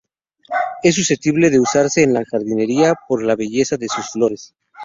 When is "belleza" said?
3.35-3.77